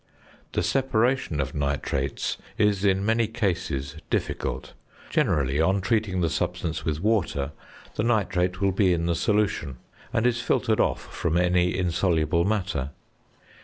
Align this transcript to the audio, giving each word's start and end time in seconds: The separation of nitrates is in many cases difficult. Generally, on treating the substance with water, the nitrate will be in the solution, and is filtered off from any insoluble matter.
The 0.53 0.63
separation 0.63 1.39
of 1.39 1.53
nitrates 1.53 2.39
is 2.57 2.83
in 2.83 3.05
many 3.05 3.27
cases 3.27 3.97
difficult. 4.09 4.73
Generally, 5.11 5.61
on 5.61 5.79
treating 5.79 6.21
the 6.21 6.29
substance 6.31 6.83
with 6.83 7.01
water, 7.03 7.51
the 7.93 8.01
nitrate 8.03 8.59
will 8.59 8.71
be 8.71 8.93
in 8.93 9.05
the 9.05 9.13
solution, 9.13 9.77
and 10.11 10.25
is 10.25 10.41
filtered 10.41 10.79
off 10.79 11.13
from 11.13 11.37
any 11.37 11.77
insoluble 11.77 12.45
matter. 12.45 12.89